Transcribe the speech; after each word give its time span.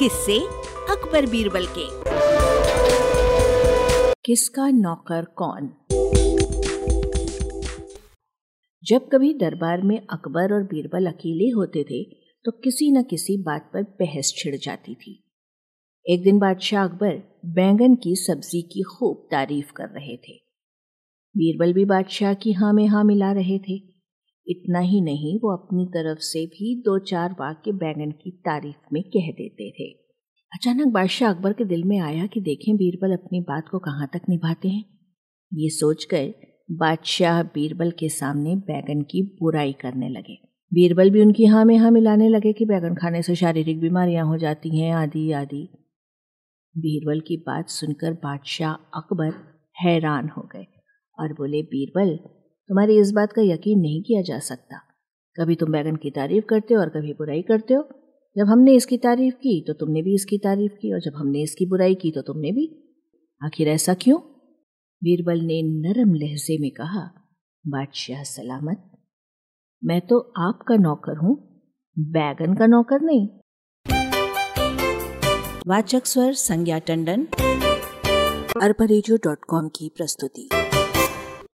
किससे 0.00 0.38
अकबर 0.90 1.26
बीरबल 1.26 1.66
के। 1.66 1.84
किसका 4.24 4.68
नौकर 4.68 5.24
कौन? 5.24 5.68
जब 8.84 9.08
कभी 9.08 9.34
दरबार 9.34 9.82
में 9.82 10.06
अकबर 10.10 10.54
और 10.54 10.62
बीरबल 10.62 11.06
अकेले 11.06 11.50
होते 11.50 11.82
थे 11.82 12.02
तो 12.44 12.50
किसी 12.50 12.90
न 12.92 13.02
किसी 13.02 13.36
बात 13.42 13.70
पर 13.74 13.82
बहस 13.82 14.32
छिड़ 14.36 14.56
जाती 14.56 14.94
थी। 14.94 15.24
एक 16.06 16.22
दिन 16.22 16.38
बादशाह 16.38 16.84
अकबर 16.84 17.40
बैंगन 17.46 17.94
की 17.94 18.16
सब्ज़ी 18.16 18.62
की 18.62 18.82
खूब 18.82 19.28
तारीफ़ 19.30 19.72
कर 19.72 19.88
रहे 19.88 20.16
थे। 20.16 20.40
बीरबल 21.36 21.72
भी 21.72 21.84
बादशाह 21.84 22.34
की 22.34 22.52
हाँ 22.52 22.72
में 22.72 22.86
हाँ 22.86 23.04
मिला 23.04 23.32
रहे 23.32 23.58
थे। 23.58 23.89
इतना 24.50 24.78
ही 24.78 25.00
नहीं, 25.00 25.38
वो 25.38 25.56
अपनी 25.56 25.86
तरफ़ 25.86 26.18
से 26.18 26.46
भी 26.46 26.82
दो 26.82 26.98
चार 26.98 27.32
वाक्य 27.40 27.72
बैंगन 27.72 28.10
की 28.10 28.30
तारीफ़ 28.30 28.88
में 28.92 29.02
कह 29.02 29.30
देते 29.32 29.70
थे। 29.70 29.88
अचानक 30.52 30.86
बादशाह 30.86 31.30
अकबर 31.30 31.52
के 31.52 31.64
दिल 31.64 31.84
में 31.84 31.98
आया 31.98 32.26
कि 32.26 32.40
देखें 32.40 32.76
बीरबल 32.76 33.12
अपनी 33.12 33.40
बात 33.40 33.68
को 33.68 33.78
कहाँ 33.78 34.10
तक 34.12 34.20
निभाते 34.28 34.68
हैं। 34.68 34.84
ये 35.54 35.68
सोचकर 35.68 36.34
बादशाह 36.70 37.42
बीरबल 37.42 37.90
के 37.90 38.08
सामने 38.08 38.56
बैगन 38.56 39.02
की 39.02 39.22
बुराई 39.22 39.72
करने 39.72 40.08
लगे। 40.08 40.38
बीरबल 40.74 41.10
भी 41.10 41.20
उनकी 41.20 41.44
हाँ 41.44 41.64
में 41.64 41.76
हाँ 41.76 41.90
मिलाने 41.90 42.28
लगे 42.28 42.52
कि 42.52 42.64
बैगन 42.64 42.94
खाने 42.94 43.22
से 43.22 43.34
शारीरिक 43.34 43.80
बीमारियाँ 43.80 44.26
हो 44.26 44.36
जाती 44.36 44.78
हैं, 44.78 44.92
आदि 44.92 45.32
आदि। 45.32 45.68
बीरबल 46.78 47.20
की 47.20 47.36
बात 47.36 47.68
सुनकर 47.68 48.12
बादशाह 48.12 48.72
अकबर 48.72 49.32
हैरान 49.84 50.28
हो 50.28 50.42
गए 50.42 50.66
और 51.18 51.32
बोले, 51.32 51.62
बीरबल 51.62 52.18
तुम्हारी 52.70 52.98
इस 52.98 53.10
बात 53.12 53.32
का 53.32 53.42
यकीन 53.42 53.80
नहीं 53.80 54.02
किया 54.02 54.20
जा 54.22 54.38
सकता। 54.38 54.76
कभी 55.36 55.54
तुम 55.54 55.72
बैगन 55.72 55.96
की 55.96 56.10
तारीफ़ 56.10 56.44
करते 56.44 56.74
हो 56.74 56.80
और 56.80 56.88
कभी 56.88 57.12
बुराई 57.12 57.42
करते 57.42 57.74
हो। 57.74 57.82
जब 58.36 58.46
हमने 58.46 58.74
इसकी 58.74 58.98
तारीफ़ 58.98 59.34
की 59.34 59.64
तो 59.66 59.72
तुमने 59.72 60.02
भी 60.02 60.14
इसकी 60.14 60.38
तारीफ़ 60.38 60.72
की, 60.72 60.92
और 60.92 61.00
जब 61.00 61.16
हमने 61.16 61.42
इसकी 61.42 61.66
बुराई 61.66 61.94
की 61.94 62.10
तो 62.10 62.22
तुमने 62.22 62.52
भी। 62.52 62.66
आखिर 63.42 63.68
ऐसा 63.68 63.94
क्यों? 63.94 64.18
बीरबल 65.02 65.40
ने 65.40 65.60
नरम 65.62 66.14
लहजे 66.14 66.58
में 66.58 66.70
कहा, 66.70 67.02
बादशाह 67.64 68.22
सलामत, 68.22 68.90
मैं 69.82 70.00
तो 70.00 70.18
आपका 70.38 70.76
नौकर 70.76 71.16
हूँ 71.16 71.36
बैगन 71.98 72.54
का 72.54 72.66
नौकर 72.66 73.00
नहीं। 73.02 73.28
वाचक 75.66 76.06
स्वर 76.06 76.32
संज्ञा 76.32 76.78
टंडन 76.78 77.26
कॉम 79.48 79.68
की 79.68 79.88
प्रस्तुति। 79.96 80.48